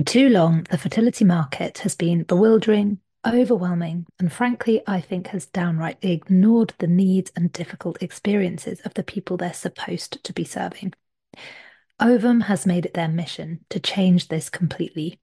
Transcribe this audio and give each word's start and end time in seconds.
For 0.00 0.04
too 0.04 0.30
long, 0.30 0.62
the 0.70 0.78
fertility 0.78 1.26
market 1.26 1.80
has 1.80 1.94
been 1.94 2.22
bewildering, 2.22 3.00
overwhelming, 3.26 4.06
and 4.18 4.32
frankly, 4.32 4.80
I 4.86 4.98
think 4.98 5.26
has 5.26 5.44
downright 5.44 5.98
ignored 6.00 6.72
the 6.78 6.86
needs 6.86 7.30
and 7.36 7.52
difficult 7.52 8.02
experiences 8.02 8.80
of 8.80 8.94
the 8.94 9.02
people 9.02 9.36
they're 9.36 9.52
supposed 9.52 10.24
to 10.24 10.32
be 10.32 10.42
serving. 10.42 10.94
Ovum 12.00 12.40
has 12.40 12.64
made 12.64 12.86
it 12.86 12.94
their 12.94 13.08
mission 13.08 13.66
to 13.68 13.78
change 13.78 14.28
this 14.28 14.48
completely. 14.48 15.20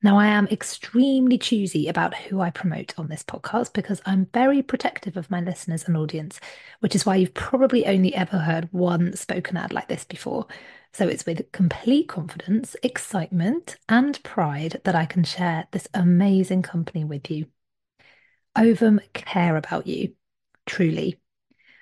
Now, 0.00 0.16
I 0.16 0.28
am 0.28 0.46
extremely 0.46 1.38
choosy 1.38 1.88
about 1.88 2.14
who 2.14 2.40
I 2.40 2.50
promote 2.50 2.94
on 2.98 3.08
this 3.08 3.24
podcast 3.24 3.72
because 3.72 4.00
I'm 4.06 4.26
very 4.32 4.62
protective 4.62 5.16
of 5.16 5.30
my 5.30 5.40
listeners 5.40 5.88
and 5.88 5.96
audience, 5.96 6.38
which 6.78 6.94
is 6.94 7.04
why 7.04 7.16
you've 7.16 7.34
probably 7.34 7.84
only 7.84 8.14
ever 8.14 8.38
heard 8.38 8.68
one 8.72 9.16
spoken 9.16 9.56
ad 9.56 9.72
like 9.72 9.88
this 9.88 10.04
before. 10.04 10.46
So 10.92 11.08
it's 11.08 11.26
with 11.26 11.50
complete 11.50 12.06
confidence, 12.08 12.76
excitement, 12.84 13.76
and 13.88 14.22
pride 14.22 14.80
that 14.84 14.94
I 14.94 15.04
can 15.04 15.24
share 15.24 15.66
this 15.72 15.88
amazing 15.94 16.62
company 16.62 17.02
with 17.02 17.28
you. 17.28 17.46
Ovum 18.54 19.00
care 19.14 19.56
about 19.56 19.88
you, 19.88 20.14
truly 20.64 21.20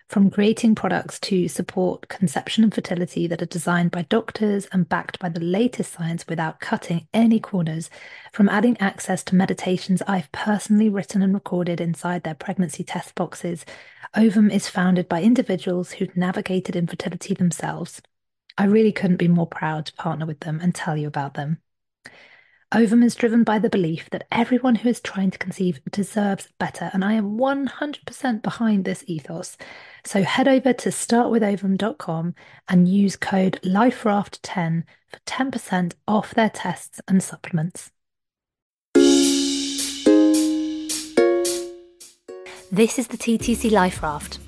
from 0.08 0.30
creating 0.30 0.74
products 0.74 1.18
to 1.18 1.48
support 1.48 2.08
conception 2.08 2.62
and 2.62 2.72
fertility 2.72 3.26
that 3.26 3.42
are 3.42 3.46
designed 3.46 3.90
by 3.90 4.02
doctors 4.02 4.66
and 4.72 4.88
backed 4.88 5.18
by 5.18 5.28
the 5.28 5.40
latest 5.40 5.92
science 5.92 6.24
without 6.28 6.60
cutting 6.60 7.08
any 7.12 7.40
corners, 7.40 7.90
from 8.32 8.48
adding 8.48 8.76
access 8.78 9.24
to 9.24 9.34
meditations 9.34 10.02
I've 10.06 10.30
personally 10.30 10.88
written 10.88 11.22
and 11.22 11.34
recorded 11.34 11.80
inside 11.80 12.22
their 12.22 12.34
pregnancy 12.34 12.84
test 12.84 13.14
boxes. 13.16 13.64
Ovum 14.14 14.50
is 14.50 14.68
founded 14.68 15.08
by 15.08 15.22
individuals 15.22 15.92
who'd 15.92 16.16
navigated 16.16 16.76
infertility 16.76 17.34
themselves. 17.34 18.00
I 18.56 18.64
really 18.66 18.92
couldn't 18.92 19.16
be 19.16 19.28
more 19.28 19.46
proud 19.46 19.86
to 19.86 19.94
partner 19.94 20.24
with 20.24 20.40
them 20.40 20.60
and 20.62 20.74
tell 20.74 20.96
you 20.96 21.08
about 21.08 21.34
them. 21.34 21.58
Ovum 22.72 23.04
is 23.04 23.14
driven 23.14 23.44
by 23.44 23.60
the 23.60 23.70
belief 23.70 24.10
that 24.10 24.26
everyone 24.32 24.74
who 24.74 24.88
is 24.88 25.00
trying 25.00 25.30
to 25.30 25.38
conceive 25.38 25.78
deserves 25.92 26.48
better, 26.58 26.90
and 26.92 27.04
I 27.04 27.12
am 27.12 27.38
100% 27.38 28.42
behind 28.42 28.84
this 28.84 29.04
ethos. 29.06 29.56
So 30.04 30.24
head 30.24 30.48
over 30.48 30.72
to 30.72 30.88
startwithovum.com 30.88 32.34
and 32.68 32.88
use 32.88 33.14
code 33.14 33.60
LifeRaft10 33.62 34.82
for 35.06 35.18
10% 35.26 35.94
off 36.08 36.34
their 36.34 36.50
tests 36.50 37.00
and 37.06 37.22
supplements. 37.22 37.92
This 42.72 42.98
is 42.98 43.06
the 43.06 43.16
TTC 43.16 43.70
Life 43.70 44.02
Raft. 44.02 44.40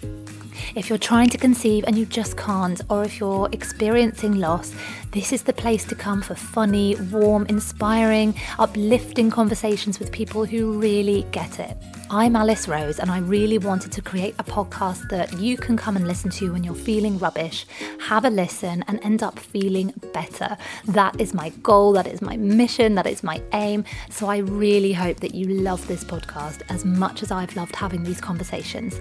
If 0.74 0.88
you're 0.88 0.98
trying 0.98 1.30
to 1.30 1.38
conceive 1.38 1.84
and 1.86 1.96
you 1.96 2.04
just 2.04 2.36
can't, 2.36 2.80
or 2.90 3.04
if 3.04 3.18
you're 3.20 3.48
experiencing 3.52 4.34
loss, 4.38 4.74
this 5.12 5.32
is 5.32 5.42
the 5.42 5.52
place 5.52 5.84
to 5.86 5.94
come 5.94 6.20
for 6.20 6.34
funny, 6.34 6.94
warm, 7.10 7.46
inspiring, 7.46 8.34
uplifting 8.58 9.30
conversations 9.30 9.98
with 9.98 10.12
people 10.12 10.44
who 10.44 10.78
really 10.78 11.26
get 11.32 11.58
it. 11.58 11.76
I'm 12.10 12.36
Alice 12.36 12.68
Rose, 12.68 12.98
and 12.98 13.10
I 13.10 13.18
really 13.18 13.58
wanted 13.58 13.92
to 13.92 14.02
create 14.02 14.34
a 14.38 14.44
podcast 14.44 15.08
that 15.08 15.38
you 15.38 15.56
can 15.56 15.76
come 15.76 15.96
and 15.96 16.06
listen 16.06 16.30
to 16.32 16.52
when 16.52 16.62
you're 16.62 16.74
feeling 16.74 17.18
rubbish, 17.18 17.66
have 18.00 18.24
a 18.24 18.30
listen, 18.30 18.84
and 18.86 19.00
end 19.02 19.22
up 19.22 19.38
feeling 19.38 19.94
better. 20.12 20.56
That 20.86 21.18
is 21.20 21.32
my 21.32 21.50
goal, 21.62 21.92
that 21.92 22.06
is 22.06 22.20
my 22.20 22.36
mission, 22.36 22.94
that 22.96 23.06
is 23.06 23.22
my 23.22 23.42
aim. 23.52 23.84
So 24.10 24.28
I 24.28 24.38
really 24.38 24.92
hope 24.92 25.20
that 25.20 25.34
you 25.34 25.48
love 25.48 25.86
this 25.86 26.04
podcast 26.04 26.62
as 26.68 26.84
much 26.84 27.22
as 27.22 27.30
I've 27.30 27.56
loved 27.56 27.76
having 27.76 28.04
these 28.04 28.20
conversations. 28.20 29.00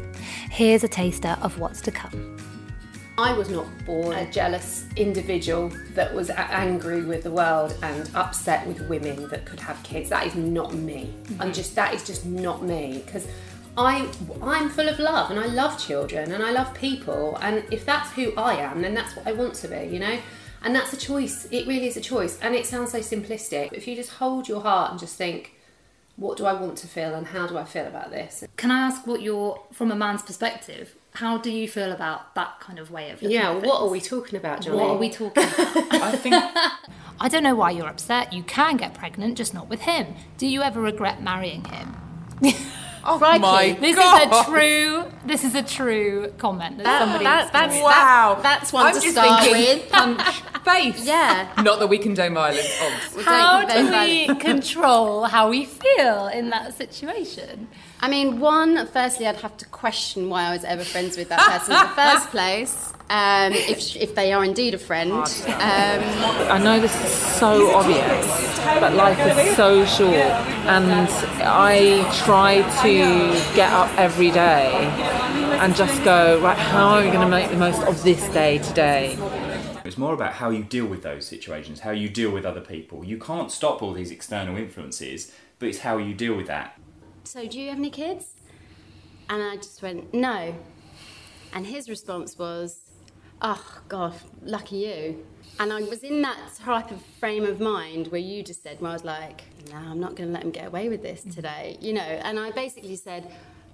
Here's 0.52 0.84
a 0.84 0.90
taster 0.90 1.38
of 1.42 1.60
what's 1.60 1.82
to 1.82 1.92
come. 1.92 2.57
I 3.20 3.34
was 3.34 3.50
not 3.50 3.66
born 3.84 4.16
a 4.16 4.32
jealous 4.32 4.86
individual 4.96 5.72
that 5.96 6.14
was 6.14 6.30
angry 6.30 7.02
with 7.02 7.24
the 7.24 7.32
world 7.32 7.76
and 7.82 8.08
upset 8.14 8.68
with 8.68 8.88
women 8.88 9.28
that 9.30 9.44
could 9.44 9.60
have 9.60 9.82
kids. 9.82 10.10
That 10.10 10.28
is 10.28 10.36
not 10.36 10.76
me. 10.76 11.16
Mm-hmm. 11.24 11.42
I'm 11.42 11.52
just 11.52 11.74
that 11.76 11.96
is 11.96 12.06
just 12.06 12.28
not 12.28 12.62
me 12.62 13.02
because 13.04 13.28
I 13.76 14.08
I'm 14.44 14.70
full 14.70 14.88
of 14.88 15.00
love 15.00 15.32
and 15.32 15.40
I 15.40 15.48
love 15.48 15.84
children 15.84 16.32
and 16.32 16.44
I 16.44 16.52
love 16.52 16.72
people 16.76 17.40
and 17.42 17.64
if 17.72 17.88
that's 17.88 18.12
who 18.12 18.34
I 18.38 18.54
am 18.58 18.84
then 18.84 18.94
that's 18.94 19.16
what 19.16 19.26
I 19.26 19.32
want 19.32 19.56
to 19.56 19.68
be, 19.68 19.90
you 19.92 19.98
know? 19.98 20.20
And 20.62 20.76
that's 20.76 20.94
a 20.94 20.98
choice. 20.98 21.48
It 21.50 21.66
really 21.66 21.88
is 21.88 21.98
a 21.98 22.02
choice. 22.02 22.40
And 22.40 22.54
it 22.54 22.68
sounds 22.68 22.92
so 22.92 23.00
simplistic. 23.00 23.74
If 23.74 23.88
you 23.88 23.96
just 23.96 24.12
hold 24.12 24.48
your 24.48 24.62
heart 24.62 24.92
and 24.92 25.00
just 25.00 25.16
think 25.16 25.54
what 26.18 26.38
do 26.38 26.46
I 26.46 26.54
want 26.54 26.78
to 26.80 26.88
feel 26.88 27.14
and 27.14 27.28
how 27.28 27.48
do 27.48 27.58
I 27.58 27.64
feel 27.64 27.86
about 27.88 28.12
this? 28.12 28.44
Can 28.58 28.70
I 28.70 28.80
ask 28.80 29.08
what 29.08 29.22
you're 29.22 29.62
from 29.72 29.92
a 29.92 29.96
man's 29.96 30.24
perspective? 30.24 30.96
How 31.18 31.38
do 31.40 31.50
you 31.50 31.68
feel 31.68 31.92
about 31.92 32.36
that 32.36 32.60
kind 32.60 32.78
of 32.78 32.92
way 32.92 33.10
of 33.10 33.22
looking 33.24 33.36
Yeah, 33.36 33.52
at 33.56 33.64
what 33.64 33.82
are 33.82 33.90
we 33.90 34.00
talking 34.00 34.38
about, 34.38 34.62
Johnny? 34.62 34.78
What 34.78 34.90
are 34.92 34.98
we 34.98 35.10
talking 35.10 35.44
about? 35.44 35.60
I 35.94 36.12
think 36.16 36.36
I 37.20 37.28
don't 37.28 37.42
know 37.42 37.56
why 37.56 37.72
you're 37.72 37.88
upset. 37.88 38.32
You 38.34 38.44
can 38.44 38.78
get 38.78 38.94
pregnant, 38.94 39.36
just 39.36 39.52
not 39.54 39.68
with 39.68 39.82
him. 39.82 40.14
Do 40.38 40.46
you 40.46 40.62
ever 40.62 40.80
regret 40.80 41.24
marrying 41.24 41.64
him? 41.66 41.96
oh 43.04 43.18
Crikey, 43.18 43.40
my 43.42 43.72
this 43.82 43.96
God. 43.96 44.32
is 44.32 44.40
a 44.48 44.52
true. 44.52 45.04
This 45.26 45.44
is 45.44 45.56
a 45.56 45.64
true 45.64 46.32
comment 46.38 46.78
that, 46.78 46.84
That- 46.84 47.00
somebody. 47.00 47.24
that- 47.24 47.52
that's- 47.52 47.72
experienced. 47.74 47.84
wow. 47.84 48.40
that's 48.44 48.72
one 48.72 48.86
I'm 48.86 48.94
to 48.94 49.00
just 49.02 49.14
start 49.14 49.44
thinking, 49.44 49.78
with. 49.80 49.90
Punch 49.92 50.22
face. 50.64 51.04
Yeah. 51.08 51.52
Not 51.64 51.80
that 51.80 51.88
we 51.88 51.98
condone 51.98 52.36
violence. 52.36 52.70
Obs. 52.80 53.16
We 53.16 53.24
How 53.24 53.62
don't 53.62 53.70
do 53.70 53.74
condone 53.92 54.36
we 54.36 54.36
control 54.40 55.24
how 55.24 55.50
we 55.50 55.66
feel 55.66 56.28
in 56.28 56.50
that 56.52 56.76
situation? 56.78 57.70
I 58.00 58.10
mean, 58.10 58.40
one, 58.40 58.86
firstly, 58.88 59.26
I'd 59.26 59.38
have 59.38 59.58
to 59.58 59.66
question 59.66 60.30
why 60.30 60.44
I 60.44 60.52
was 60.52 60.64
ever 60.64 60.84
friends 60.84 61.18
with 61.18 61.30
that 61.30 61.40
person 61.40 61.74
in 61.74 61.82
the 61.82 61.96
first 61.96 62.30
place, 62.32 62.94
um, 63.10 63.54
if, 63.54 63.96
if 63.96 64.14
they 64.14 64.34
are 64.34 64.46
indeed 64.46 64.76
a 64.76 64.78
friend. 64.78 65.12
Um, 65.12 65.24
I 65.50 66.60
know 66.64 66.80
this 66.80 66.94
is 67.04 67.12
so 67.12 67.76
obvious, 67.76 68.28
but 68.80 68.94
life 68.94 69.20
is 69.20 69.56
so 69.56 69.84
short, 69.86 70.14
and 70.14 71.10
I 71.42 72.08
try 72.26 72.62
to 72.84 73.56
get 73.56 73.72
up 73.74 73.92
every 73.98 74.30
day 74.30 74.74
and 75.60 75.76
just 75.76 76.04
go, 76.04 76.40
right, 76.40 76.58
how 76.58 77.00
am 77.00 77.08
I 77.08 77.12
going 77.12 77.22
to 77.22 77.28
make 77.28 77.50
the 77.50 77.58
most 77.58 77.82
of 77.82 78.04
this 78.04 78.30
day 78.30 78.60
today? 78.60 79.18
It's 79.86 79.98
more 79.98 80.14
about 80.14 80.34
how 80.34 80.52
you 80.52 80.64
deal 80.64 80.86
with 80.86 81.02
those 81.02 81.26
situations, 81.26 81.80
how 81.80 81.92
you 81.92 82.10
deal 82.10 82.30
with 82.30 82.46
other 82.46 82.62
people. 82.62 83.04
You 83.04 83.18
can't 83.18 83.52
stop 83.52 83.82
all 83.82 83.94
these 83.94 84.12
external 84.12 84.56
influences, 84.56 85.32
but 85.58 85.70
it's 85.70 85.80
how 85.80 85.98
you 85.98 86.14
deal 86.14 86.36
with 86.36 86.46
that. 86.48 86.78
So, 87.28 87.46
do 87.46 87.60
you 87.60 87.70
have 87.70 87.78
any 87.78 87.90
kids? 87.90 88.36
And 89.30 89.44
I 89.44 89.58
just 89.58 89.82
went, 89.82 90.14
no. 90.14 90.56
And 91.54 91.66
his 91.66 91.90
response 91.90 92.38
was, 92.38 92.80
oh, 93.42 93.82
God, 93.90 94.14
lucky 94.42 94.78
you. 94.78 95.26
And 95.60 95.74
I 95.74 95.82
was 95.82 96.04
in 96.04 96.22
that 96.22 96.38
type 96.58 96.92
of 96.92 97.02
frame 97.20 97.46
of 97.46 97.60
mind 97.60 98.08
where 98.08 98.22
you 98.22 98.44
just 98.44 98.64
said, 98.64 98.80
where 98.80 98.92
I 98.92 98.94
was 98.94 99.04
like, 99.04 99.44
no, 99.70 99.78
I'm 99.78 100.00
not 100.00 100.16
going 100.16 100.30
to 100.30 100.34
let 100.34 100.44
him 100.44 100.52
get 100.52 100.68
away 100.68 100.88
with 100.88 101.02
this 101.02 101.26
mm. 101.26 101.34
today, 101.34 101.78
you 101.82 101.94
know. 101.94 102.02
And 102.02 102.40
I 102.40 102.52
basically 102.52 102.96
said, 102.96 103.32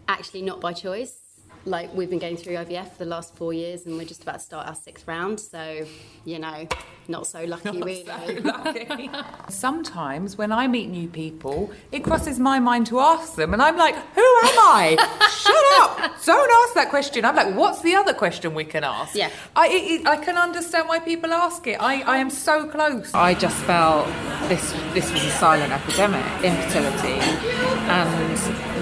actually, 0.08 0.42
not 0.42 0.60
by 0.60 0.74
choice. 0.74 1.23
Like, 1.66 1.94
we've 1.94 2.10
been 2.10 2.20
going 2.20 2.36
through 2.36 2.56
IVF 2.56 2.92
for 2.92 2.98
the 3.00 3.10
last 3.10 3.36
four 3.36 3.54
years 3.54 3.86
and 3.86 3.98
we're 3.98 4.06
just 4.06 4.24
about 4.24 4.34
to 4.34 4.40
start 4.40 4.68
our 4.68 4.76
sixth 4.76 5.08
round. 5.08 5.40
So, 5.40 5.86
you 6.26 6.40
know, 6.40 6.68
not 7.08 7.26
so 7.28 7.44
lucky, 7.46 7.82
really. 7.82 9.10
Sometimes 9.50 10.38
when 10.38 10.52
I 10.52 10.68
meet 10.68 10.90
new 10.90 11.08
people, 11.08 11.72
it 11.92 12.04
crosses 12.04 12.40
my 12.40 12.60
mind 12.60 12.88
to 12.88 13.00
ask 13.00 13.36
them, 13.36 13.54
and 13.54 13.62
I'm 13.62 13.78
like, 13.78 13.96
"Who 13.96 14.22
am 14.22 14.60
I? 14.60 14.96
Shut 15.30 15.66
up! 15.82 16.24
Don't 16.26 16.52
ask 16.63 16.63
that 16.84 16.90
question." 16.90 17.26
I'm 17.26 17.36
like, 17.36 17.56
"What's 17.56 17.82
the 17.82 17.96
other 17.96 18.14
question 18.14 18.54
we 18.54 18.66
can 18.66 18.84
ask?" 18.84 19.16
Yeah. 19.16 19.30
I 19.56 19.68
it, 19.68 19.84
it- 20.02 20.08
I 20.08 20.18
can 20.18 20.38
understand 20.38 20.88
why 20.90 21.00
people 21.00 21.32
ask 21.34 21.66
it. 21.68 21.78
I, 21.80 22.02
I 22.02 22.18
am 22.18 22.30
so 22.30 22.66
close. 22.68 23.14
I 23.14 23.34
just 23.34 23.56
felt 23.72 24.08
this 24.50 24.72
this 24.94 25.12
was 25.12 25.24
a 25.24 25.32
silent 25.32 25.72
epidemic, 25.72 26.26
infertility, 26.44 27.18
and 28.00 28.38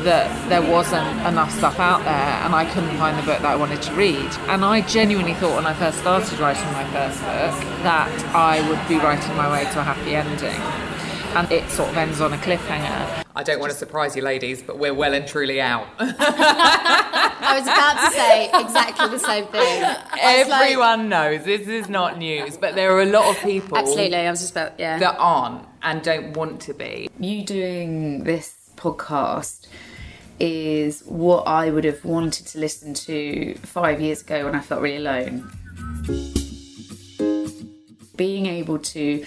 that 0.06 0.28
there 0.50 0.61
wasn't 0.75 1.07
enough 1.28 1.51
stuff 1.51 1.79
out 1.79 2.03
there, 2.03 2.13
and 2.44 2.56
I 2.56 2.66
couldn't 2.73 2.97
find 2.97 3.17
the 3.17 3.23
book 3.23 3.40
that 3.41 3.51
I 3.51 3.56
wanted 3.56 3.81
to 3.84 3.94
read. 3.94 4.31
And 4.51 4.66
I 4.66 4.81
genuinely 4.81 5.35
thought 5.35 5.56
when 5.56 5.66
I 5.67 5.73
first 5.73 6.00
started 6.00 6.40
writing 6.40 6.66
my 6.73 6.85
first 6.91 7.19
book 7.19 7.56
that 7.84 8.09
I 8.35 8.67
would 8.67 8.81
be 8.88 8.95
writing 8.97 9.35
my 9.35 9.50
way 9.51 9.63
to 9.73 9.79
a 9.79 9.84
happy 9.84 10.16
ending, 10.16 10.59
and 11.38 11.51
it 11.51 11.70
sort 11.70 11.90
of 11.90 11.97
ends 11.97 12.20
on 12.20 12.34
a 12.34 12.37
cliffhanger. 12.37 13.23
I 13.34 13.43
don't 13.43 13.59
want 13.61 13.72
to 13.72 13.78
surprise 13.78 14.16
you, 14.17 14.23
ladies, 14.23 14.61
but 14.61 14.78
we're 14.78 14.93
well 14.93 15.14
and 15.14 15.25
truly 15.25 15.61
out. 15.61 15.87
I 15.99 17.53
was 17.58 17.64
about 17.64 17.96
to 18.00 18.00
say 18.31 18.49
exactly 18.53 19.07
the 19.09 19.19
same 19.19 19.45
thing. 19.47 19.83
I 19.83 20.39
was 20.39 20.47
like- 20.47 20.61
Everyone 20.63 21.09
knows 21.09 21.43
this 21.45 21.67
is 21.67 21.89
not 21.89 22.17
news, 22.17 22.57
but 22.57 22.75
there 22.75 22.95
are 22.95 23.01
a 23.01 23.05
lot 23.05 23.35
of 23.35 23.41
people 23.43 23.78
Absolutely, 23.78 24.17
I 24.17 24.29
was 24.31 24.41
just 24.41 24.51
about, 24.51 24.79
yeah. 24.79 24.97
that 24.99 25.16
aren't 25.19 25.66
and 25.83 26.01
don't 26.03 26.33
want 26.33 26.61
to 26.61 26.73
be. 26.73 27.09
you 27.19 27.43
doing 27.43 28.23
this 28.23 28.69
podcast 28.75 29.67
is 30.39 31.01
what 31.01 31.47
I 31.47 31.69
would 31.69 31.83
have 31.83 32.03
wanted 32.03 32.47
to 32.47 32.57
listen 32.59 32.93
to 32.95 33.53
five 33.57 34.01
years 34.01 34.22
ago 34.22 34.45
when 34.45 34.55
I 34.55 34.59
felt 34.61 34.81
really 34.81 34.97
alone. 34.97 35.51
Being 38.16 38.45
able 38.47 38.77
to 38.79 39.25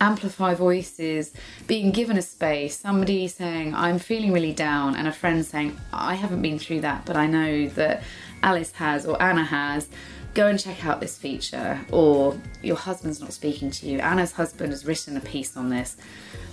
amplify 0.00 0.54
voices, 0.54 1.32
being 1.66 1.90
given 1.90 2.16
a 2.16 2.22
space, 2.22 2.78
somebody 2.78 3.28
saying, 3.28 3.74
I'm 3.74 3.98
feeling 3.98 4.32
really 4.32 4.52
down, 4.52 4.96
and 4.96 5.08
a 5.08 5.12
friend 5.12 5.44
saying, 5.44 5.78
I 5.92 6.14
haven't 6.14 6.42
been 6.42 6.58
through 6.58 6.80
that, 6.82 7.04
but 7.04 7.16
I 7.16 7.26
know 7.26 7.68
that 7.70 8.02
Alice 8.42 8.72
has 8.72 9.06
or 9.06 9.20
Anna 9.22 9.44
has. 9.44 9.88
go 10.36 10.46
and 10.48 10.60
check 10.60 10.84
out 10.84 11.00
this 11.00 11.16
feature, 11.16 11.80
or 11.90 12.38
your 12.62 12.76
husband's 12.76 13.20
not 13.20 13.32
speaking 13.32 13.70
to 13.70 13.86
you. 13.86 13.98
Anna's 14.00 14.32
husband 14.32 14.70
has 14.70 14.84
written 14.84 15.16
a 15.16 15.20
piece 15.20 15.56
on 15.56 15.70
this, 15.70 15.96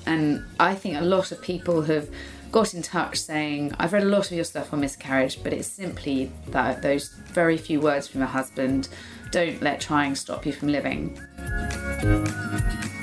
and 0.05 0.43
I 0.57 0.73
think 0.73 0.95
a 0.95 1.01
lot 1.01 1.33
of 1.33 1.41
people 1.41 1.81
have 1.81 2.09
got 2.49 2.73
in 2.73 2.81
touch 2.81 3.17
saying, 3.17 3.75
I've 3.77 3.91
read 3.91 4.03
a 4.03 4.07
lot 4.07 4.27
of 4.27 4.31
your 4.31 4.45
stuff 4.45 4.71
on 4.71 4.79
miscarriage, 4.79 5.43
but 5.43 5.51
it's 5.51 5.67
simply 5.67 6.31
that 6.47 6.81
those 6.81 7.09
very 7.09 7.57
few 7.57 7.81
words 7.81 8.07
from 8.07 8.21
your 8.21 8.29
husband 8.29 8.87
don't 9.31 9.61
let 9.61 9.81
trying 9.81 10.15
stop 10.15 10.45
you 10.45 10.53
from 10.53 10.69
living. 10.69 11.19